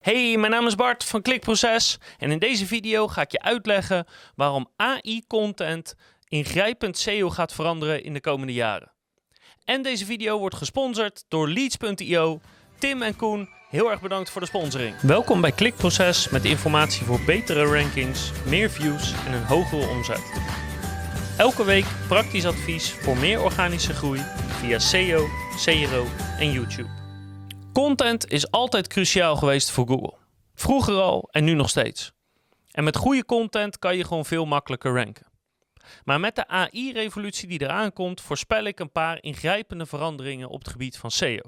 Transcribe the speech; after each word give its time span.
Hey, 0.00 0.36
mijn 0.36 0.52
naam 0.52 0.66
is 0.66 0.74
Bart 0.74 1.04
van 1.04 1.22
Klikproces 1.22 1.98
en 2.18 2.30
in 2.30 2.38
deze 2.38 2.66
video 2.66 3.08
ga 3.08 3.20
ik 3.20 3.32
je 3.32 3.40
uitleggen 3.40 4.06
waarom 4.34 4.68
AI-content 4.76 5.94
ingrijpend 6.28 6.98
SEO 6.98 7.30
gaat 7.30 7.52
veranderen 7.52 8.04
in 8.04 8.12
de 8.12 8.20
komende 8.20 8.52
jaren. 8.52 8.92
En 9.64 9.82
deze 9.82 10.04
video 10.04 10.38
wordt 10.38 10.56
gesponsord 10.56 11.24
door 11.28 11.48
Leads.io. 11.48 12.40
Tim 12.78 13.02
en 13.02 13.16
Koen, 13.16 13.48
heel 13.68 13.90
erg 13.90 14.00
bedankt 14.00 14.30
voor 14.30 14.40
de 14.40 14.46
sponsoring. 14.46 15.00
Welkom 15.00 15.40
bij 15.40 15.52
Klikproces 15.52 16.28
met 16.28 16.44
informatie 16.44 17.06
voor 17.06 17.20
betere 17.26 17.64
rankings, 17.64 18.30
meer 18.46 18.70
views 18.70 19.12
en 19.26 19.32
een 19.32 19.44
hogere 19.44 19.88
omzet. 19.88 20.32
Elke 21.36 21.64
week 21.64 21.86
praktisch 22.08 22.46
advies 22.46 22.92
voor 22.92 23.16
meer 23.16 23.42
organische 23.42 23.94
groei 23.94 24.20
via 24.48 24.78
SEO, 24.78 25.26
CRO 25.64 26.06
en 26.38 26.52
YouTube. 26.52 26.99
Content 27.72 28.30
is 28.30 28.50
altijd 28.50 28.86
cruciaal 28.86 29.36
geweest 29.36 29.70
voor 29.70 29.86
Google. 29.86 30.14
Vroeger 30.54 30.94
al 30.94 31.28
en 31.30 31.44
nu 31.44 31.54
nog 31.54 31.68
steeds. 31.68 32.12
En 32.70 32.84
met 32.84 32.96
goede 32.96 33.24
content 33.24 33.78
kan 33.78 33.96
je 33.96 34.04
gewoon 34.04 34.24
veel 34.24 34.44
makkelijker 34.44 34.94
ranken. 34.94 35.26
Maar 36.04 36.20
met 36.20 36.36
de 36.36 36.46
AI-revolutie 36.46 37.48
die 37.48 37.62
eraan 37.62 37.92
komt, 37.92 38.20
voorspel 38.20 38.64
ik 38.64 38.80
een 38.80 38.92
paar 38.92 39.22
ingrijpende 39.22 39.86
veranderingen 39.86 40.48
op 40.48 40.58
het 40.58 40.68
gebied 40.68 40.98
van 40.98 41.10
SEO. 41.10 41.40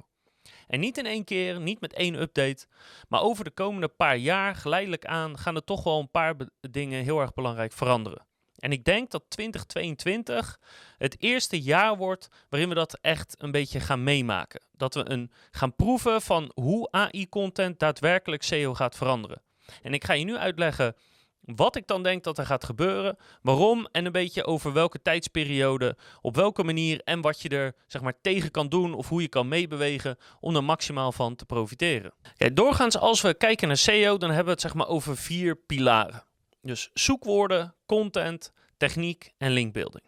En 0.66 0.80
niet 0.80 0.98
in 0.98 1.06
één 1.06 1.24
keer, 1.24 1.60
niet 1.60 1.80
met 1.80 1.92
één 1.92 2.20
update, 2.20 2.66
maar 3.08 3.20
over 3.22 3.44
de 3.44 3.50
komende 3.50 3.88
paar 3.88 4.16
jaar 4.16 4.54
geleidelijk 4.54 5.06
aan 5.06 5.38
gaan 5.38 5.54
er 5.54 5.64
toch 5.64 5.84
wel 5.84 5.98
een 5.98 6.10
paar 6.10 6.34
dingen 6.70 7.02
heel 7.02 7.20
erg 7.20 7.34
belangrijk 7.34 7.72
veranderen. 7.72 8.26
En 8.62 8.72
ik 8.72 8.84
denk 8.84 9.10
dat 9.10 9.24
2022 9.28 10.58
het 10.98 11.16
eerste 11.18 11.60
jaar 11.60 11.96
wordt 11.96 12.28
waarin 12.48 12.68
we 12.68 12.74
dat 12.74 12.98
echt 13.00 13.34
een 13.38 13.50
beetje 13.50 13.80
gaan 13.80 14.02
meemaken. 14.02 14.62
Dat 14.72 14.94
we 14.94 15.10
een, 15.10 15.30
gaan 15.50 15.74
proeven 15.74 16.22
van 16.22 16.50
hoe 16.54 16.90
AI-content 16.90 17.78
daadwerkelijk 17.78 18.42
SEO 18.42 18.74
gaat 18.74 18.96
veranderen. 18.96 19.42
En 19.82 19.94
ik 19.94 20.04
ga 20.04 20.12
je 20.12 20.24
nu 20.24 20.36
uitleggen 20.36 20.96
wat 21.40 21.76
ik 21.76 21.86
dan 21.86 22.02
denk 22.02 22.24
dat 22.24 22.38
er 22.38 22.46
gaat 22.46 22.64
gebeuren, 22.64 23.16
waarom 23.40 23.88
en 23.92 24.04
een 24.06 24.12
beetje 24.12 24.44
over 24.44 24.72
welke 24.72 25.02
tijdsperiode, 25.02 25.96
op 26.20 26.36
welke 26.36 26.64
manier 26.64 27.00
en 27.00 27.20
wat 27.20 27.40
je 27.40 27.48
er 27.48 27.74
zeg 27.86 28.02
maar, 28.02 28.20
tegen 28.20 28.50
kan 28.50 28.68
doen 28.68 28.94
of 28.94 29.08
hoe 29.08 29.22
je 29.22 29.28
kan 29.28 29.48
meebewegen 29.48 30.16
om 30.40 30.56
er 30.56 30.64
maximaal 30.64 31.12
van 31.12 31.36
te 31.36 31.44
profiteren. 31.44 32.12
Kijk, 32.36 32.56
doorgaans 32.56 32.98
als 32.98 33.20
we 33.20 33.34
kijken 33.34 33.68
naar 33.68 33.76
SEO, 33.76 34.16
dan 34.18 34.28
hebben 34.28 34.46
we 34.46 34.52
het 34.52 34.60
zeg 34.60 34.74
maar, 34.74 34.88
over 34.88 35.16
vier 35.16 35.56
pilaren. 35.56 36.24
Dus 36.62 36.90
zoekwoorden, 36.94 37.74
content, 37.86 38.52
techniek 38.76 39.32
en 39.38 39.50
linkbuilding. 39.50 40.04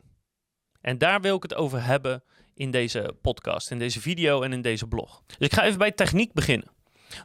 En 0.80 0.98
daar 0.98 1.20
wil 1.20 1.36
ik 1.36 1.42
het 1.42 1.54
over 1.54 1.84
hebben 1.84 2.22
in 2.54 2.70
deze 2.70 3.16
podcast, 3.22 3.70
in 3.70 3.78
deze 3.78 4.00
video 4.00 4.42
en 4.42 4.52
in 4.52 4.62
deze 4.62 4.86
blog. 4.86 5.22
Dus 5.26 5.46
ik 5.46 5.52
ga 5.52 5.64
even 5.64 5.78
bij 5.78 5.92
techniek 5.92 6.32
beginnen. 6.32 6.72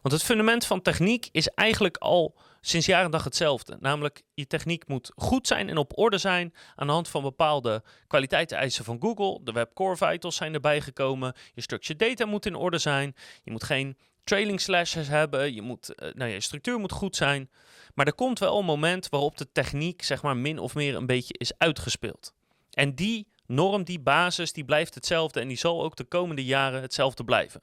Want 0.02 0.14
het 0.14 0.24
fundament 0.24 0.66
van 0.66 0.82
techniek 0.82 1.30
is 1.32 1.48
eigenlijk 1.48 1.98
al 1.98 2.38
sinds 2.62 2.86
jaren 2.86 3.12
dag 3.12 3.24
hetzelfde. 3.24 3.78
Namelijk, 3.80 4.24
je 4.34 4.48
techniek 4.48 4.88
moet 4.88 5.12
goed 5.16 5.48
zijn 5.48 5.70
en 5.70 5.78
op 5.78 5.98
orde 5.98 6.18
zijn 6.18 6.54
aan 6.76 6.88
de 6.88 6.94
hand 6.94 7.08
van 7.08 7.22
bepaalde 7.22 7.84
kwaliteitseisen 8.08 8.86
van 8.86 8.98
Google. 9.02 9.40
De 9.44 9.52
Web 9.52 9.74
Core 9.74 9.98
Vitals 9.98 10.36
zijn 10.36 10.54
erbij 10.54 10.82
gekomen. 10.82 11.34
Je 11.54 11.62
structured 11.62 12.00
data 12.00 12.26
moet 12.26 12.46
in 12.46 12.56
orde 12.56 12.78
zijn. 12.78 13.16
Je 13.44 13.52
moet 13.52 13.64
geen 13.64 13.98
trailing 14.30 14.62
slashes 14.62 15.08
hebben. 15.08 15.54
Je, 15.54 15.62
moet, 15.62 15.94
uh, 15.96 16.14
nou, 16.14 16.32
je 16.32 16.42
structuur 16.42 16.80
moet 16.80 16.92
goed 16.92 17.16
zijn. 17.16 17.50
Maar 17.94 18.06
er 18.06 18.14
komt 18.14 18.40
wel 18.40 18.60
een 18.60 18.66
moment 18.66 19.10
waarop 19.10 19.38
de 19.38 19.52
techniek 19.52 20.04
zeg 20.04 20.22
maar 20.22 20.38
min 20.38 20.60
of 20.60 20.76
meer 20.76 20.96
een 20.96 21.06
beetje 21.06 21.34
is 21.38 21.58
uitgespeeld. 21.58 22.34
En 22.72 22.96
die 22.96 23.28
norm, 23.46 23.84
die 23.84 24.00
basis, 24.00 24.54
die 24.54 24.66
blijft 24.66 24.96
hetzelfde 24.96 25.40
en 25.40 25.48
die 25.48 25.58
zal 25.58 25.84
ook 25.84 25.96
de 25.96 26.04
komende 26.04 26.46
jaren 26.46 26.82
hetzelfde 26.82 27.24
blijven. 27.24 27.62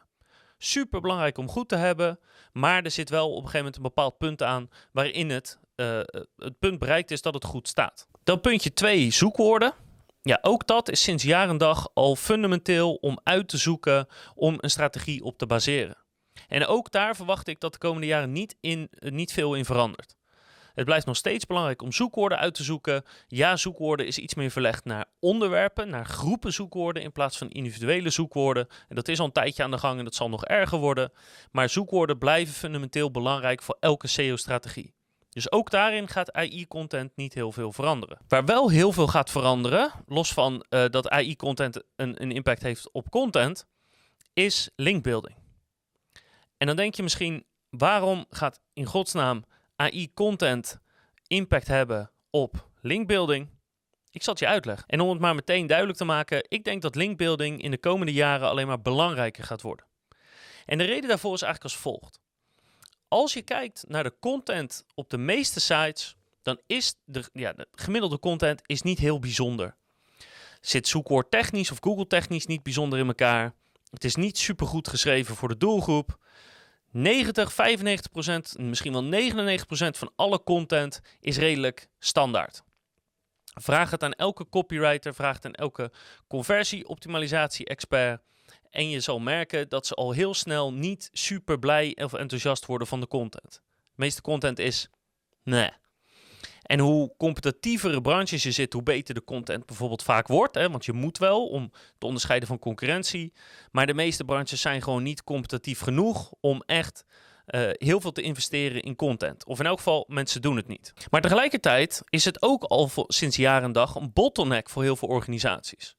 Super 0.59 1.01
belangrijk 1.01 1.39
om 1.39 1.49
goed 1.49 1.69
te 1.69 1.77
hebben, 1.77 2.19
maar 2.53 2.83
er 2.83 2.91
zit 2.91 3.11
wel 3.11 3.29
op 3.29 3.35
een 3.35 3.39
gegeven 3.41 3.59
moment 3.59 3.77
een 3.77 3.83
bepaald 3.83 4.19
punt 4.19 4.43
aan 4.43 4.71
waarin 4.93 5.31
het, 5.31 5.59
uh, 5.77 6.01
het 6.37 6.59
punt 6.59 6.79
bereikt 6.79 7.11
is 7.11 7.23
dat 7.23 7.35
het 7.35 7.45
goed 7.45 7.69
staat. 7.69 8.07
Dan 8.25 8.41
puntje 8.41 8.73
2, 8.73 9.11
zoekwoorden. 9.11 9.73
Ja, 10.23 10.39
ook 10.43 10.67
dat 10.67 10.91
is 10.91 11.03
sinds 11.03 11.23
jaar 11.23 11.49
en 11.49 11.59
dag 11.59 11.89
al 11.95 12.17
fundamenteel 12.17 12.95
om 12.95 13.19
uit 13.23 13.49
te 13.49 13.57
zoeken 13.57 14.07
om 14.35 14.55
een 14.61 14.71
strategie 14.71 15.25
op 15.25 15.39
te 15.39 15.47
baseren. 15.47 16.05
En 16.49 16.67
ook 16.67 16.91
daar 16.91 17.17
verwacht 17.17 17.49
ik 17.49 17.61
dat 17.61 17.73
de 17.73 17.79
komende 17.79 18.07
jaren 18.07 18.33
niet, 18.33 18.57
in, 18.61 18.91
niet 18.99 19.33
veel 19.33 19.55
in 19.55 19.65
verandert. 19.65 20.17
Het 20.77 20.85
blijft 20.85 21.07
nog 21.07 21.17
steeds 21.17 21.47
belangrijk 21.47 21.83
om 21.83 21.93
zoekwoorden 21.93 22.39
uit 22.39 22.55
te 22.55 22.63
zoeken. 22.63 23.05
Ja, 23.27 23.57
zoekwoorden 23.57 24.07
is 24.07 24.19
iets 24.19 24.35
meer 24.35 24.51
verlegd 24.51 24.85
naar 24.85 25.07
onderwerpen, 25.21 25.89
naar 25.89 26.07
groepen 26.07 26.53
zoekwoorden 26.53 27.03
in 27.03 27.13
plaats 27.13 27.39
van 27.39 27.51
individuele 27.51 28.11
zoekwoorden. 28.11 28.67
En 28.89 28.97
dat 28.97 29.09
is 29.09 29.19
al 29.19 29.27
een 29.27 29.33
tijdje 29.33 29.63
aan 29.63 29.71
de 29.71 29.79
gang 29.79 29.99
en 29.99 30.05
dat 30.05 30.15
zal 30.15 30.29
nog 30.29 30.45
erger 30.45 30.79
worden. 30.79 31.13
Maar 31.51 31.69
zoekwoorden 31.69 32.19
blijven 32.19 32.55
fundamenteel 32.55 33.11
belangrijk 33.11 33.63
voor 33.63 33.77
elke 33.81 34.07
SEO-strategie. 34.07 34.95
Dus 35.31 35.53
ook 35.53 35.71
daarin 35.71 36.09
gaat 36.09 36.33
AI-content 36.33 37.13
niet 37.17 37.35
heel 37.35 37.53
veel 37.53 37.73
veranderen. 37.73 38.19
Waar 38.29 38.45
wel 38.45 38.71
heel 38.71 38.93
veel 38.93 39.07
gaat 39.07 39.31
veranderen, 39.31 39.93
los 40.07 40.33
van 40.33 40.65
uh, 40.71 40.85
dat 40.91 41.09
AI-content 41.09 41.83
een, 41.97 42.23
een 42.23 42.33
impact 42.33 42.63
heeft 42.63 42.93
op 42.93 43.11
content, 43.11 43.67
is 44.33 44.71
linkbuilding. 44.75 45.46
En 46.57 46.67
dan 46.67 46.77
denk 46.77 46.95
je 46.95 47.03
misschien, 47.03 47.45
waarom 47.71 48.27
gaat 48.31 48.61
in 48.73 48.85
godsnaam 48.85 49.45
AI-content 49.77 50.79
impact 51.27 51.67
hebben 51.67 52.11
op 52.31 52.69
linkbuilding? 52.81 53.49
Ik 54.11 54.23
zal 54.23 54.33
het 54.33 54.43
je 54.43 54.49
uitleggen. 54.49 54.89
En 54.89 55.01
om 55.01 55.09
het 55.09 55.21
maar 55.21 55.35
meteen 55.35 55.67
duidelijk 55.67 55.99
te 55.99 56.05
maken, 56.05 56.45
ik 56.49 56.65
denk 56.65 56.83
dat 56.83 56.95
linkbuilding 56.95 57.63
in 57.63 57.71
de 57.71 57.79
komende 57.79 58.13
jaren 58.13 58.49
alleen 58.49 58.67
maar 58.67 58.83
belangrijker 58.83 59.45
gaat 59.45 59.63
worden. 59.63 59.87
En 60.65 60.79
de 60.79 60.85
reden 60.85 61.09
daarvoor 61.09 61.35
is 61.35 61.43
eigenlijk 61.43 61.75
als 61.75 61.83
volgt. 61.83 62.21
Als 63.09 63.33
je 63.33 63.43
kijkt 63.43 63.85
naar 63.89 64.03
de 64.03 64.15
content 64.21 64.85
op 64.95 65.11
de 65.11 65.19
meeste 65.19 65.61
sites, 65.61 66.17
dan 66.43 66.61
is 66.67 66.95
de, 67.05 67.25
ja, 67.33 67.53
de 67.53 67.69
gemiddelde 67.73 68.19
content 68.19 68.63
is 68.67 68.83
niet 68.83 68.99
heel 68.99 69.19
bijzonder. 69.19 69.77
Zit 70.61 70.89
zoekwoord 70.89 71.31
technisch 71.31 71.71
of 71.71 71.79
Google 71.81 72.07
technisch 72.07 72.47
niet 72.47 72.63
bijzonder 72.63 72.99
in 72.99 73.07
elkaar. 73.07 73.55
Het 73.91 74.05
is 74.05 74.15
niet 74.15 74.39
super 74.39 74.67
goed 74.67 74.89
geschreven 74.89 75.37
voor 75.37 75.49
de 75.49 75.57
doelgroep. 75.57 76.19
90, 76.91 77.53
95 77.53 78.11
procent, 78.11 78.59
misschien 78.59 78.93
wel 78.93 79.05
99 79.05 79.67
procent 79.67 79.99
van 79.99 80.13
alle 80.17 80.43
content 80.43 81.01
is 81.21 81.37
redelijk 81.37 81.89
standaard. 81.99 82.63
Vraag 83.45 83.91
het 83.91 84.03
aan 84.03 84.13
elke 84.13 84.49
copywriter, 84.49 85.15
vraag 85.15 85.35
het 85.35 85.45
aan 85.45 85.53
elke 85.53 85.93
conversie-optimalisatie-expert. 86.29 88.23
En 88.71 88.91
je 88.91 89.01
zal 89.01 89.19
merken 89.19 89.69
dat 89.69 89.87
ze 89.87 89.95
al 89.95 90.13
heel 90.13 90.35
snel 90.35 90.73
niet 90.73 91.09
super 91.13 91.59
blij 91.59 91.97
of 92.03 92.13
enthousiast 92.13 92.67
worden 92.67 92.87
van 92.87 93.01
de 93.01 93.09
content. 93.09 93.53
De 93.53 93.93
meeste 93.95 94.23
content 94.23 94.59
is 94.59 94.91
nee. 95.43 95.71
En 96.63 96.79
hoe 96.79 97.13
competitievere 97.19 98.01
branches 98.01 98.43
je 98.43 98.51
zit, 98.51 98.73
hoe 98.73 98.83
beter 98.83 99.15
de 99.15 99.25
content 99.25 99.67
bijvoorbeeld 99.67 100.03
vaak 100.03 100.27
wordt. 100.27 100.55
Hè? 100.55 100.71
Want 100.71 100.85
je 100.85 100.93
moet 100.93 101.19
wel 101.19 101.47
om 101.47 101.73
te 101.99 102.07
onderscheiden 102.07 102.49
van 102.49 102.59
concurrentie. 102.59 103.33
Maar 103.71 103.87
de 103.87 103.95
meeste 103.95 104.25
branches 104.25 104.61
zijn 104.61 104.83
gewoon 104.83 105.03
niet 105.03 105.25
competitief 105.25 105.81
genoeg 105.81 106.33
om 106.41 106.63
echt 106.67 107.05
uh, 107.47 107.71
heel 107.73 108.01
veel 108.01 108.13
te 108.13 108.23
investeren 108.23 108.83
in 108.83 108.97
content. 108.97 109.45
Of 109.45 109.59
in 109.61 109.67
elk 109.67 109.77
geval, 109.77 110.05
mensen 110.09 110.43
doen 110.43 110.57
het 110.57 110.69
niet. 110.69 110.93
Maar 111.11 111.21
tegelijkertijd 111.21 112.03
is 112.09 112.25
het 112.25 112.43
ook 112.43 112.63
al 112.63 112.91
sinds 113.07 113.37
jaren 113.37 113.63
en 113.63 113.73
dag 113.73 113.95
een 113.95 114.13
bottleneck 114.13 114.69
voor 114.69 114.83
heel 114.83 114.97
veel 114.97 115.09
organisaties. 115.09 115.97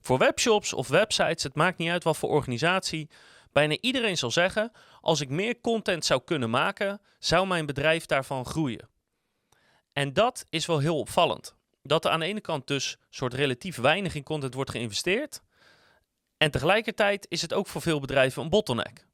Voor 0.00 0.18
webshops 0.18 0.72
of 0.72 0.88
websites, 0.88 1.42
het 1.42 1.54
maakt 1.54 1.78
niet 1.78 1.90
uit 1.90 2.04
wat 2.04 2.16
voor 2.16 2.28
organisatie. 2.28 3.08
Bijna 3.52 3.76
iedereen 3.80 4.16
zal 4.16 4.30
zeggen: 4.30 4.72
als 5.00 5.20
ik 5.20 5.28
meer 5.28 5.60
content 5.60 6.04
zou 6.04 6.20
kunnen 6.24 6.50
maken, 6.50 7.00
zou 7.18 7.46
mijn 7.46 7.66
bedrijf 7.66 8.06
daarvan 8.06 8.44
groeien. 8.44 8.88
En 9.98 10.12
dat 10.12 10.46
is 10.50 10.66
wel 10.66 10.78
heel 10.78 10.98
opvallend. 10.98 11.54
Dat 11.82 12.04
er 12.04 12.10
aan 12.10 12.20
de 12.20 12.26
ene 12.26 12.40
kant 12.40 12.66
dus 12.66 12.96
soort 13.10 13.34
relatief 13.34 13.76
weinig 13.76 14.14
in 14.14 14.22
content 14.22 14.54
wordt 14.54 14.70
geïnvesteerd. 14.70 15.42
En 16.36 16.50
tegelijkertijd 16.50 17.26
is 17.28 17.42
het 17.42 17.52
ook 17.52 17.66
voor 17.66 17.82
veel 17.82 18.00
bedrijven 18.00 18.42
een 18.42 18.48
bottleneck. 18.48 19.06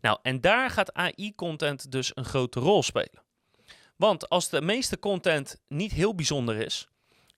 Nou, 0.00 0.18
en 0.22 0.40
daar 0.40 0.70
gaat 0.70 0.92
AI-content 0.92 1.90
dus 1.92 2.10
een 2.14 2.24
grote 2.24 2.60
rol 2.60 2.82
spelen. 2.82 3.22
Want 3.96 4.28
als 4.28 4.48
de 4.48 4.62
meeste 4.62 4.98
content 4.98 5.60
niet 5.68 5.92
heel 5.92 6.14
bijzonder 6.14 6.56
is 6.56 6.88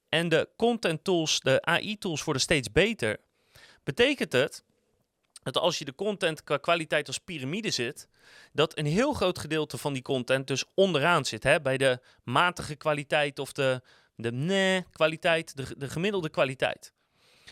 en 0.08 0.28
de 0.28 0.48
content 0.56 1.04
tools, 1.04 1.40
de 1.40 1.62
AI-tools 1.62 2.24
worden 2.24 2.42
steeds 2.42 2.72
beter, 2.72 3.20
betekent 3.84 4.32
het 4.32 4.64
dat 5.44 5.58
als 5.58 5.78
je 5.78 5.84
de 5.84 5.94
content 5.94 6.44
qua 6.44 6.56
kwaliteit 6.56 7.06
als 7.06 7.18
piramide 7.18 7.70
zit, 7.70 8.08
dat 8.52 8.78
een 8.78 8.86
heel 8.86 9.12
groot 9.12 9.38
gedeelte 9.38 9.78
van 9.78 9.92
die 9.92 10.02
content 10.02 10.46
dus 10.46 10.64
onderaan 10.74 11.24
zit. 11.24 11.42
Hè? 11.42 11.60
Bij 11.60 11.76
de 11.76 12.00
matige 12.22 12.74
kwaliteit 12.74 13.38
of 13.38 13.52
de, 13.52 13.82
de 14.16 14.32
nee 14.32 14.84
kwaliteit, 14.92 15.56
de, 15.56 15.74
de 15.78 15.88
gemiddelde 15.88 16.28
kwaliteit. 16.28 16.92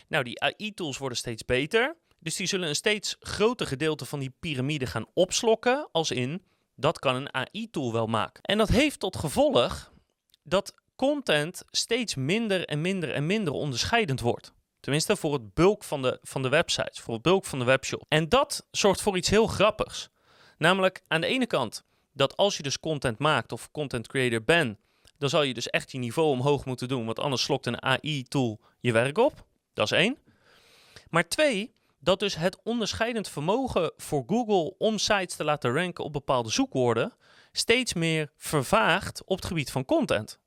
Nou, 0.07 0.23
die 0.23 0.41
AI-tools 0.41 0.97
worden 0.97 1.17
steeds 1.17 1.45
beter. 1.45 1.95
Dus 2.19 2.35
die 2.35 2.47
zullen 2.47 2.67
een 2.67 2.75
steeds 2.75 3.15
groter 3.19 3.67
gedeelte 3.67 4.05
van 4.05 4.19
die 4.19 4.33
piramide 4.39 4.85
gaan 4.85 5.05
opslokken. 5.13 5.89
Als 5.91 6.11
in, 6.11 6.43
dat 6.75 6.99
kan 6.99 7.15
een 7.15 7.33
AI-tool 7.33 7.93
wel 7.93 8.07
maken. 8.07 8.43
En 8.43 8.57
dat 8.57 8.69
heeft 8.69 8.99
tot 8.99 9.15
gevolg 9.15 9.91
dat 10.43 10.73
content 10.95 11.63
steeds 11.71 12.15
minder 12.15 12.65
en 12.65 12.81
minder 12.81 13.13
en 13.13 13.25
minder 13.25 13.53
onderscheidend 13.53 14.19
wordt. 14.19 14.53
Tenminste, 14.83 15.15
voor 15.15 15.33
het 15.33 15.53
bulk 15.53 15.83
van 15.83 16.01
de, 16.01 16.19
van 16.21 16.41
de 16.41 16.49
websites, 16.49 16.99
voor 16.99 17.13
het 17.13 17.23
bulk 17.23 17.45
van 17.45 17.59
de 17.59 17.65
webshop. 17.65 18.05
En 18.07 18.29
dat 18.29 18.67
zorgt 18.71 19.01
voor 19.01 19.17
iets 19.17 19.29
heel 19.29 19.47
grappigs. 19.47 20.09
Namelijk, 20.57 21.03
aan 21.07 21.21
de 21.21 21.27
ene 21.27 21.47
kant 21.47 21.83
dat 22.13 22.37
als 22.37 22.57
je 22.57 22.63
dus 22.63 22.79
content 22.79 23.19
maakt 23.19 23.51
of 23.51 23.71
content 23.71 24.07
creator 24.07 24.43
bent, 24.43 24.77
dan 25.17 25.29
zal 25.29 25.43
je 25.43 25.53
dus 25.53 25.69
echt 25.69 25.91
je 25.91 25.97
niveau 25.97 26.29
omhoog 26.29 26.65
moeten 26.65 26.87
doen, 26.87 27.05
want 27.05 27.19
anders 27.19 27.43
slokt 27.43 27.65
een 27.65 27.81
AI-tool 27.81 28.59
je 28.79 28.91
werk 28.91 29.17
op. 29.17 29.45
Dat 29.73 29.85
is 29.85 29.97
één. 29.97 30.17
Maar 31.09 31.27
twee, 31.27 31.73
dat 31.99 32.19
dus 32.19 32.35
het 32.35 32.59
onderscheidend 32.63 33.29
vermogen 33.29 33.91
voor 33.97 34.23
Google 34.27 34.75
om 34.77 34.97
sites 34.97 35.35
te 35.35 35.43
laten 35.43 35.73
ranken 35.73 36.03
op 36.03 36.13
bepaalde 36.13 36.49
zoekwoorden 36.49 37.13
steeds 37.51 37.93
meer 37.93 38.31
vervaagt 38.37 39.23
op 39.25 39.35
het 39.35 39.45
gebied 39.45 39.71
van 39.71 39.85
content. 39.85 40.39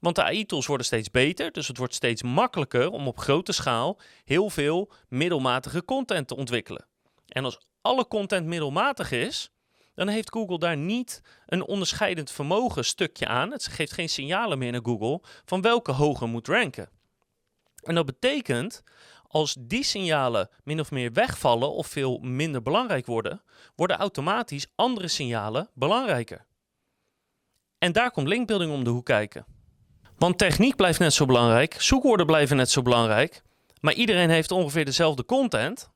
Want 0.00 0.16
de 0.16 0.24
AI-tools 0.24 0.66
worden 0.66 0.86
steeds 0.86 1.10
beter, 1.10 1.52
dus 1.52 1.68
het 1.68 1.76
wordt 1.76 1.94
steeds 1.94 2.22
makkelijker 2.22 2.90
om 2.90 3.08
op 3.08 3.18
grote 3.18 3.52
schaal 3.52 4.00
heel 4.24 4.50
veel 4.50 4.92
middelmatige 5.08 5.84
content 5.84 6.28
te 6.28 6.36
ontwikkelen. 6.36 6.86
En 7.26 7.44
als 7.44 7.58
alle 7.80 8.08
content 8.08 8.46
middelmatig 8.46 9.12
is, 9.12 9.50
dan 9.94 10.08
heeft 10.08 10.32
Google 10.32 10.58
daar 10.58 10.76
niet 10.76 11.22
een 11.46 11.66
onderscheidend 11.66 12.30
vermogen 12.30 12.84
stukje 12.84 13.26
aan. 13.26 13.52
Het 13.52 13.66
geeft 13.66 13.92
geen 13.92 14.08
signalen 14.08 14.58
meer 14.58 14.72
naar 14.72 14.84
Google 14.84 15.20
van 15.44 15.60
welke 15.60 15.92
hoger 15.92 16.28
moet 16.28 16.48
ranken. 16.48 16.88
En 17.82 17.94
dat 17.94 18.06
betekent, 18.06 18.82
als 19.26 19.56
die 19.58 19.84
signalen 19.84 20.48
min 20.64 20.80
of 20.80 20.90
meer 20.90 21.12
wegvallen 21.12 21.72
of 21.72 21.86
veel 21.86 22.18
minder 22.18 22.62
belangrijk 22.62 23.06
worden, 23.06 23.42
worden 23.74 23.96
automatisch 23.96 24.66
andere 24.74 25.08
signalen 25.08 25.70
belangrijker. 25.74 26.46
En 27.78 27.92
daar 27.92 28.10
komt 28.10 28.28
linkbuilding 28.28 28.72
om 28.72 28.84
de 28.84 28.90
hoek 28.90 29.06
kijken. 29.06 29.59
Want 30.20 30.38
techniek 30.38 30.76
blijft 30.76 30.98
net 30.98 31.12
zo 31.12 31.26
belangrijk, 31.26 31.76
zoekwoorden 31.78 32.26
blijven 32.26 32.56
net 32.56 32.70
zo 32.70 32.82
belangrijk, 32.82 33.42
maar 33.80 33.94
iedereen 33.94 34.30
heeft 34.30 34.50
ongeveer 34.50 34.84
dezelfde 34.84 35.24
content. 35.24 35.90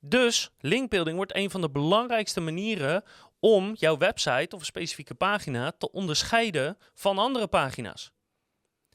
Dus 0.00 0.50
linkbuilding 0.58 1.16
wordt 1.16 1.34
een 1.34 1.50
van 1.50 1.60
de 1.60 1.70
belangrijkste 1.70 2.40
manieren 2.40 3.04
om 3.40 3.74
jouw 3.74 3.96
website 3.96 4.54
of 4.54 4.60
een 4.60 4.66
specifieke 4.66 5.14
pagina 5.14 5.72
te 5.78 5.92
onderscheiden 5.92 6.78
van 6.94 7.18
andere 7.18 7.46
pagina's. 7.46 8.10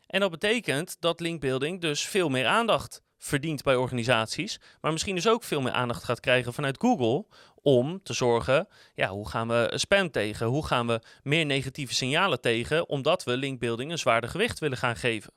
En 0.08 0.20
dat 0.20 0.32
betekent 0.32 0.98
dat 1.00 1.20
linkbuilding 1.20 1.82
dus 1.82 2.08
veel 2.08 2.30
meer 2.30 2.46
aandacht 2.46 3.02
verdient 3.26 3.64
bij 3.64 3.76
organisaties, 3.76 4.60
maar 4.82 4.92
misschien 4.92 5.16
dus 5.16 5.28
ook 5.28 5.44
veel 5.44 5.62
meer 5.62 5.72
aandacht 5.72 6.04
gaat 6.04 6.20
krijgen 6.20 6.54
vanuit 6.54 6.78
Google 6.80 7.26
om 7.62 8.04
te 8.04 8.14
zorgen, 8.14 8.68
ja, 8.96 9.08
hoe 9.08 9.30
gaan 9.30 9.48
we 9.48 9.72
spam 9.76 10.12
tegen? 10.12 10.48
Hoe 10.48 10.66
gaan 10.66 10.88
we 10.88 11.02
meer 11.24 11.46
negatieve 11.46 11.94
signalen 11.94 12.42
tegen, 12.42 12.90
omdat 12.90 13.24
we 13.24 13.38
linkbuilding 13.38 13.92
een 13.92 13.98
zwaarder 13.98 14.30
gewicht 14.30 14.60
willen 14.60 14.78
gaan 14.78 14.96
geven? 14.96 15.34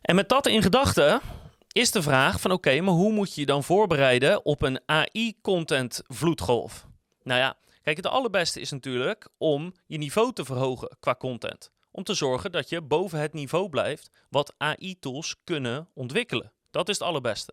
En 0.00 0.14
met 0.14 0.28
dat 0.28 0.46
in 0.46 0.62
gedachten 0.62 1.20
is 1.72 1.90
de 1.90 2.02
vraag 2.02 2.40
van 2.40 2.50
oké, 2.50 2.80
maar 2.80 2.94
hoe 2.94 3.12
moet 3.12 3.34
je 3.34 3.40
je 3.40 3.46
dan 3.46 3.64
voorbereiden 3.64 4.44
op 4.44 4.62
een 4.62 4.80
AI-content 4.86 6.02
vloedgolf? 6.06 6.86
Nou 7.22 7.40
ja, 7.40 7.56
kijk, 7.82 7.96
het 7.96 8.06
allerbeste 8.06 8.60
is 8.60 8.70
natuurlijk 8.70 9.28
om 9.38 9.74
je 9.86 9.98
niveau 9.98 10.32
te 10.32 10.44
verhogen 10.44 10.96
qua 11.00 11.14
content. 11.14 11.70
Om 11.90 12.04
te 12.04 12.14
zorgen 12.14 12.52
dat 12.52 12.68
je 12.68 12.82
boven 12.82 13.20
het 13.20 13.32
niveau 13.32 13.68
blijft 13.68 14.10
wat 14.30 14.54
AI-tools 14.58 15.36
kunnen 15.44 15.88
ontwikkelen. 15.94 16.52
Dat 16.78 16.88
is 16.88 16.98
het 16.98 17.08
allerbeste. 17.08 17.52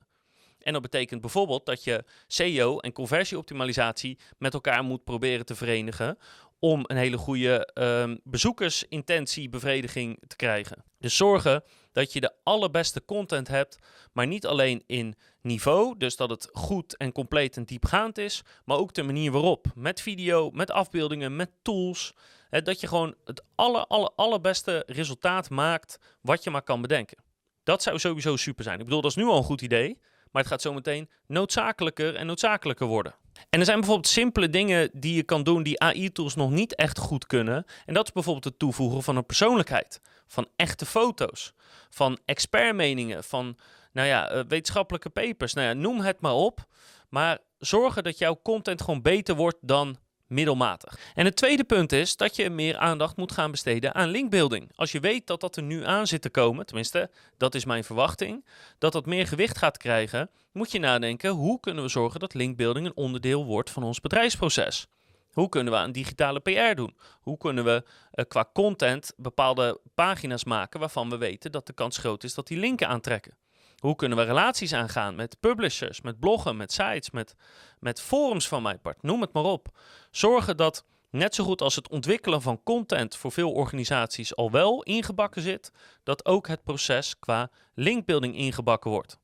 En 0.60 0.74
dat 0.74 0.81
betekent 0.81 1.22
bijvoorbeeld 1.22 1.66
dat 1.66 1.83
je 1.83 2.04
SEO 2.27 2.80
en 2.80 2.92
conversieoptimalisatie 2.92 4.18
met 4.38 4.54
elkaar 4.54 4.83
moet 4.83 5.04
proberen 5.04 5.45
te 5.45 5.56
verenigen 5.56 6.18
om 6.60 6.83
een 6.83 6.98
hele 6.98 7.18
goede 7.18 7.69
um, 7.74 8.19
bezoekersintentiebevrediging 8.24 10.19
te 10.27 10.36
krijgen. 10.36 10.83
Dus 11.00 11.16
zorgen 11.16 11.63
dat 11.92 12.13
je 12.13 12.22
de 12.22 12.33
allerbeste 12.44 13.06
content 13.06 13.48
hebt, 13.48 13.80
maar 14.13 14.27
niet 14.27 14.45
alleen 14.45 14.83
in 14.86 15.16
niveau, 15.42 15.98
dus 15.98 16.16
dat 16.16 16.30
het 16.30 16.50
goed 16.51 16.98
en 16.98 17.12
compleet 17.12 17.57
en 17.57 17.63
diepgaand 17.63 18.18
is, 18.18 18.42
maar 18.66 18.77
ook 18.77 18.94
de 18.94 19.04
manier 19.04 19.31
waarop. 19.31 19.66
Met 19.75 20.01
video, 20.01 20.51
met 20.51 20.72
afbeeldingen, 20.72 21.36
met 21.36 21.51
tools. 21.62 22.13
Hè, 22.50 22.62
dat 22.62 22.80
je 22.80 22.88
gewoon 22.88 23.16
het 23.24 23.44
aller, 23.56 23.86
aller, 23.86 24.12
allerbeste 24.16 24.83
resultaat 24.88 25.50
maakt 25.50 26.00
wat 26.22 26.44
je 26.44 26.50
maar 26.50 26.63
kan 26.63 26.81
bedenken. 26.81 27.25
Dat 27.65 27.83
zou 27.83 28.00
sowieso 28.00 28.35
super 28.35 28.63
zijn. 28.63 28.79
Ik 28.79 28.85
bedoel, 28.85 29.01
dat 29.01 29.12
is 29.12 29.17
nu 29.17 29.25
al 29.25 29.38
een 29.38 29.44
goed 29.44 29.62
idee, 29.62 30.00
maar 30.31 30.41
het 30.41 30.51
gaat 30.51 30.62
zometeen 30.62 31.09
noodzakelijker 31.27 32.15
en 32.15 32.25
noodzakelijker 32.25 32.88
worden. 32.88 33.15
En 33.50 33.59
er 33.59 33.65
zijn 33.65 33.77
bijvoorbeeld 33.77 34.07
simpele 34.07 34.50
dingen 34.50 34.89
die 34.94 35.15
je 35.15 35.23
kan 35.23 35.44
doen 35.44 35.63
die 35.63 35.79
AI-tools 35.79 36.35
nog 36.35 36.50
niet 36.51 36.75
echt 36.75 36.97
goed 36.97 37.25
kunnen. 37.25 37.65
En 37.85 37.94
dat 37.94 38.06
is 38.06 38.12
bijvoorbeeld 38.12 38.45
het 38.45 38.59
toevoegen 38.59 39.03
van 39.03 39.15
een 39.15 39.25
persoonlijkheid, 39.25 40.01
van 40.27 40.47
echte 40.56 40.85
foto's, 40.85 41.53
van 41.89 42.19
expertmeningen, 42.25 43.23
van 43.23 43.57
nou 43.91 44.07
ja, 44.07 44.29
eh, 44.29 44.44
wetenschappelijke 44.47 45.09
papers. 45.09 45.53
Nou 45.53 45.67
ja, 45.67 45.73
noem 45.73 46.00
het 46.00 46.21
maar 46.21 46.33
op. 46.33 46.65
Maar 47.09 47.38
zorgen 47.57 48.03
dat 48.03 48.17
jouw 48.17 48.39
content 48.44 48.81
gewoon 48.81 49.01
beter 49.01 49.35
wordt 49.35 49.57
dan 49.62 49.97
middelmatig. 50.27 50.98
En 51.13 51.25
het 51.25 51.36
tweede 51.36 51.63
punt 51.63 51.92
is 51.92 52.18
dat 52.18 52.36
je 52.36 52.50
meer 52.50 52.77
aandacht 52.77 53.18
moet 53.18 53.31
gaan 53.31 53.51
besteden 53.51 53.94
aan 53.94 54.10
linkbuilding. 54.10 54.72
Als 54.75 54.92
je 54.92 55.00
weet 55.00 55.27
dat 55.27 55.42
dat 55.42 55.56
er 55.56 55.63
nu 55.63 55.86
aan 55.86 56.07
zit 56.07 56.22
te 56.22 56.30
komen, 56.30 56.66
tenminste, 56.66 57.10
dat 57.38 57.56
is 57.56 57.66
mijn 57.66 57.83
verwachting, 57.83 58.45
dat 58.77 58.92
dat 58.92 59.06
meer 59.06 59.27
gewicht 59.27 59.57
gaat 59.57 59.77
krijgen, 59.77 60.30
moet 60.51 60.72
je 60.72 60.80
nadenken 60.80 61.30
hoe 61.30 61.60
kunnen 61.60 61.83
we 61.83 61.89
zorgen 61.89 62.19
dat 62.19 62.33
linkbuilding 62.33 62.86
een 62.86 62.95
onderdeel 62.95 63.45
wordt 63.45 63.69
van 63.69 63.83
ons 63.83 64.01
bedrijfsproces. 64.01 64.88
Hoe 65.31 65.50
kunnen 65.50 65.74
we 65.74 65.80
aan 65.80 65.92
digitale 65.92 66.39
PR 66.39 66.75
doen? 66.75 66.95
Hoe 67.22 67.38
kunnen 67.38 67.63
we 67.63 67.83
uh, 68.13 68.25
qua 68.27 68.50
content 68.54 69.13
bepaalde 69.18 69.80
pagina's 69.95 70.44
maken 70.44 70.80
waarvan 70.80 71.10
we 71.10 71.18
weten 71.18 71.51
dat 71.51 71.68
de 71.68 71.74
kans 71.74 71.98
groot 71.98 72.24
is 72.24 72.33
dat 72.33 72.48
die 72.48 72.57
linken 72.57 72.88
aantrekken? 72.88 73.38
Hoe 73.80 73.95
kunnen 73.95 74.18
we 74.18 74.24
relaties 74.24 74.74
aangaan 74.74 75.16
met 75.16 75.39
publishers, 75.39 76.01
met 76.01 76.19
bloggen, 76.19 76.57
met 76.57 76.72
sites, 76.72 77.12
met, 77.12 77.36
met 77.80 78.01
forums 78.01 78.48
van 78.48 78.62
mijn 78.62 78.81
part? 78.81 79.04
Noem 79.04 79.22
het 79.22 79.33
maar 79.33 79.44
op. 79.44 79.68
Zorgen 80.12 80.57
dat 80.57 80.86
net 81.10 81.36
zo 81.36 81.44
goed 81.44 81.62
als 81.62 81.75
het 81.75 81.89
ontwikkelen 81.89 82.42
van 82.42 82.63
content 82.63 83.16
voor 83.16 83.31
veel 83.31 83.51
organisaties 83.51 84.36
al 84.36 84.51
wel 84.51 84.83
ingebakken 84.83 85.42
zit, 85.42 85.72
dat 86.04 86.25
ook 86.25 86.48
het 86.48 86.63
proces 86.63 87.19
qua 87.19 87.51
linkbuilding 87.74 88.36
ingebakken 88.36 88.92
wordt. 88.92 89.18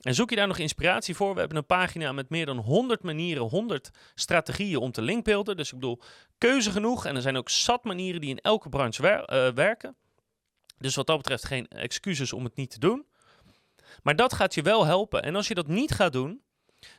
En 0.00 0.14
zoek 0.14 0.30
je 0.30 0.36
daar 0.36 0.46
nog 0.46 0.58
inspiratie 0.58 1.14
voor? 1.14 1.32
We 1.34 1.40
hebben 1.40 1.58
een 1.58 1.66
pagina 1.66 2.12
met 2.12 2.28
meer 2.28 2.46
dan 2.46 2.58
100 2.58 3.02
manieren, 3.02 3.42
100 3.42 3.90
strategieën 4.14 4.76
om 4.78 4.92
te 4.92 5.02
linkbeelden. 5.02 5.56
Dus 5.56 5.72
ik 5.72 5.78
bedoel, 5.78 6.00
keuze 6.38 6.70
genoeg. 6.70 7.04
En 7.04 7.16
er 7.16 7.22
zijn 7.22 7.36
ook 7.36 7.48
zat 7.48 7.84
manieren 7.84 8.20
die 8.20 8.30
in 8.30 8.38
elke 8.38 8.68
branche 8.68 9.08
eh, 9.08 9.52
werken. 9.52 9.96
Dus 10.78 10.94
wat 10.94 11.06
dat 11.06 11.16
betreft 11.16 11.44
geen 11.44 11.68
excuses 11.68 12.32
om 12.32 12.44
het 12.44 12.56
niet 12.56 12.70
te 12.70 12.78
doen. 12.78 13.06
Maar 14.02 14.16
dat 14.16 14.32
gaat 14.32 14.54
je 14.54 14.62
wel 14.62 14.84
helpen. 14.84 15.22
En 15.22 15.36
als 15.36 15.48
je 15.48 15.54
dat 15.54 15.66
niet 15.66 15.90
gaat 15.90 16.12
doen, 16.12 16.42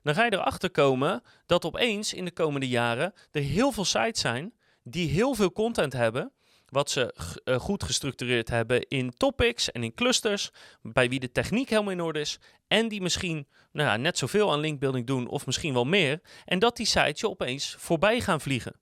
dan 0.04 0.16
ga 0.16 0.26
je 0.26 0.34
erachter 0.34 0.72
komen 0.72 1.22
dat 1.46 1.66
opeens 1.66 2.14
in 2.14 2.26
de 2.26 2.32
komende 2.32 2.68
jaren 2.68 3.14
er 3.32 3.42
heel 3.42 3.72
veel 3.72 3.86
sites 3.86 4.22
zijn 4.22 4.54
die 4.84 5.10
heel 5.10 5.34
veel 5.34 5.52
content 5.52 5.94
hebben. 5.94 6.32
Wat 6.66 6.90
ze 6.90 7.16
uh, 7.46 7.56
goed 7.56 7.84
gestructureerd 7.84 8.50
hebben 8.50 8.88
in 8.88 9.14
topics 9.18 9.72
en 9.72 9.84
in 9.84 9.94
clusters. 9.94 10.50
Bij 10.82 11.10
wie 11.10 11.20
de 11.20 11.32
techniek 11.32 11.70
helemaal 11.70 11.92
in 11.92 12.02
orde 12.02 12.20
is. 12.20 12.40
En 12.68 12.88
die 12.88 13.02
misschien 13.02 13.48
nou 13.72 13.90
ja, 13.90 13.98
net 13.98 14.18
zoveel 14.18 14.52
aan 14.52 14.60
linkbuilding 14.60 15.08
doen 15.08 15.28
of 15.28 15.46
misschien 15.46 15.74
wel 15.74 15.86
meer. 15.86 16.22
En 16.46 16.60
dat 16.60 16.78
die 16.78 16.86
sites 16.86 17.20
je 17.20 17.30
opeens 17.30 17.76
voorbij 17.78 18.22
gaan 18.22 18.42
vliegen. 18.42 18.80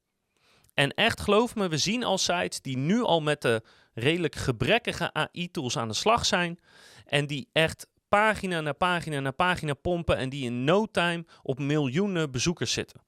En 0.74 0.94
echt 0.94 1.22
geloof 1.22 1.56
me, 1.56 1.68
we 1.68 1.78
zien 1.78 2.04
al 2.04 2.18
sites 2.18 2.62
die 2.62 2.78
nu 2.78 3.02
al 3.02 3.22
met 3.22 3.42
de 3.42 3.62
redelijk 3.94 4.36
gebrekkige 4.36 5.14
AI-tools 5.14 5.78
aan 5.78 5.88
de 5.88 5.94
slag 5.94 6.26
zijn. 6.26 6.60
En 7.06 7.28
die 7.28 7.50
echt 7.54 7.88
pagina 8.10 8.62
na 8.62 8.74
pagina 8.74 9.20
na 9.20 9.32
pagina 9.32 9.74
pompen 9.74 10.18
en 10.18 10.30
die 10.30 10.46
in 10.46 10.64
no 10.64 10.86
time 10.86 11.26
op 11.44 11.60
miljoenen 11.60 12.32
bezoekers 12.32 12.72
zitten. 12.72 13.02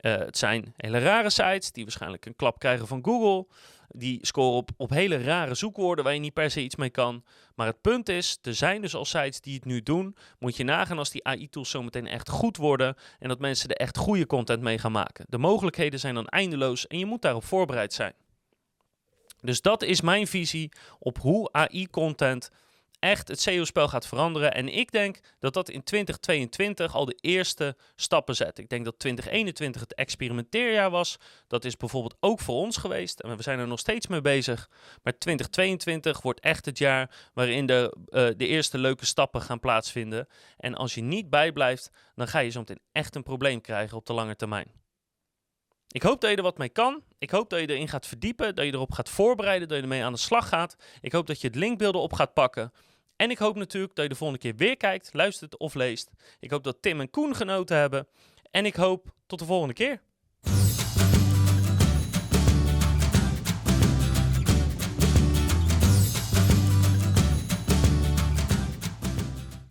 Uh, 0.00 0.16
het 0.16 0.38
zijn 0.38 0.74
hele 0.76 0.98
rare 0.98 1.30
sites 1.30 1.72
die 1.72 1.84
waarschijnlijk 1.84 2.26
een 2.26 2.36
klap 2.36 2.58
krijgen 2.58 2.86
van 2.86 3.04
Google. 3.04 3.46
Die 3.88 4.26
scoren 4.26 4.56
op, 4.56 4.70
op 4.76 4.90
hele 4.90 5.22
rare 5.22 5.54
zoekwoorden 5.54 6.04
waar 6.04 6.14
je 6.14 6.20
niet 6.20 6.32
per 6.32 6.50
se 6.50 6.62
iets 6.62 6.76
mee 6.76 6.90
kan. 6.90 7.24
Maar 7.54 7.66
het 7.66 7.80
punt 7.80 8.08
is, 8.08 8.38
er 8.42 8.54
zijn 8.54 8.80
dus 8.80 8.94
al 8.94 9.04
sites 9.04 9.40
die 9.40 9.54
het 9.54 9.64
nu 9.64 9.82
doen. 9.82 10.16
Moet 10.38 10.56
je 10.56 10.64
nagaan 10.64 10.98
als 10.98 11.10
die 11.10 11.24
AI-tools 11.24 11.70
zometeen 11.70 12.06
echt 12.06 12.28
goed 12.28 12.56
worden 12.56 12.96
en 13.18 13.28
dat 13.28 13.38
mensen 13.38 13.68
er 13.68 13.76
echt 13.76 13.96
goede 13.96 14.26
content 14.26 14.62
mee 14.62 14.78
gaan 14.78 14.92
maken. 14.92 15.26
De 15.28 15.38
mogelijkheden 15.38 16.00
zijn 16.00 16.14
dan 16.14 16.26
eindeloos 16.26 16.86
en 16.86 16.98
je 16.98 17.06
moet 17.06 17.22
daarop 17.22 17.44
voorbereid 17.44 17.92
zijn. 17.92 18.14
Dus 19.40 19.60
dat 19.60 19.82
is 19.82 20.00
mijn 20.00 20.26
visie 20.26 20.72
op 20.98 21.18
hoe 21.18 21.52
AI-content 21.52 22.50
echt 22.98 23.28
het 23.28 23.40
SEO-spel 23.40 23.88
gaat 23.88 24.06
veranderen. 24.06 24.54
En 24.54 24.68
ik 24.68 24.92
denk 24.92 25.18
dat 25.38 25.54
dat 25.54 25.68
in 25.68 25.82
2022 25.82 26.94
al 26.94 27.04
de 27.04 27.18
eerste 27.20 27.76
stappen 27.96 28.36
zet. 28.36 28.58
Ik 28.58 28.68
denk 28.68 28.84
dat 28.84 28.98
2021 28.98 29.80
het 29.80 29.94
experimenteerjaar 29.94 30.90
was. 30.90 31.16
Dat 31.46 31.64
is 31.64 31.76
bijvoorbeeld 31.76 32.16
ook 32.20 32.40
voor 32.40 32.54
ons 32.54 32.76
geweest. 32.76 33.20
En 33.20 33.36
we 33.36 33.42
zijn 33.42 33.58
er 33.58 33.66
nog 33.66 33.78
steeds 33.78 34.06
mee 34.06 34.20
bezig. 34.20 34.70
Maar 35.02 35.18
2022 35.18 36.22
wordt 36.22 36.40
echt 36.40 36.64
het 36.64 36.78
jaar 36.78 37.30
waarin 37.34 37.66
de, 37.66 37.96
uh, 38.08 38.28
de 38.36 38.46
eerste 38.46 38.78
leuke 38.78 39.06
stappen 39.06 39.42
gaan 39.42 39.60
plaatsvinden. 39.60 40.28
En 40.56 40.74
als 40.74 40.94
je 40.94 41.02
niet 41.02 41.30
bijblijft, 41.30 41.90
dan 42.14 42.28
ga 42.28 42.38
je 42.38 42.50
zo 42.50 42.58
meteen 42.58 42.80
echt 42.92 43.14
een 43.14 43.22
probleem 43.22 43.60
krijgen 43.60 43.96
op 43.96 44.06
de 44.06 44.12
lange 44.12 44.36
termijn. 44.36 44.85
Ik 45.88 46.02
hoop 46.02 46.20
dat 46.20 46.30
je 46.30 46.36
er 46.36 46.42
wat 46.42 46.58
mee 46.58 46.68
kan. 46.68 47.02
Ik 47.18 47.30
hoop 47.30 47.50
dat 47.50 47.60
je 47.60 47.68
erin 47.68 47.88
gaat 47.88 48.06
verdiepen, 48.06 48.54
dat 48.54 48.64
je 48.64 48.72
erop 48.72 48.92
gaat 48.92 49.08
voorbereiden, 49.08 49.68
dat 49.68 49.76
je 49.76 49.82
ermee 49.82 50.04
aan 50.04 50.12
de 50.12 50.18
slag 50.18 50.48
gaat. 50.48 50.76
Ik 51.00 51.12
hoop 51.12 51.26
dat 51.26 51.40
je 51.40 51.46
het 51.46 51.56
linkbeelden 51.56 52.00
op 52.00 52.12
gaat 52.12 52.34
pakken. 52.34 52.72
En 53.16 53.30
ik 53.30 53.38
hoop 53.38 53.56
natuurlijk 53.56 53.94
dat 53.94 54.04
je 54.04 54.10
de 54.10 54.16
volgende 54.16 54.42
keer 54.42 54.56
weer 54.56 54.76
kijkt, 54.76 55.10
luistert 55.12 55.56
of 55.56 55.74
leest. 55.74 56.10
Ik 56.40 56.50
hoop 56.50 56.64
dat 56.64 56.76
Tim 56.80 57.00
en 57.00 57.10
Koen 57.10 57.34
genoten 57.34 57.76
hebben. 57.76 58.08
En 58.50 58.66
ik 58.66 58.74
hoop 58.74 59.14
tot 59.26 59.38
de 59.38 59.44
volgende 59.44 59.74
keer. 59.74 60.00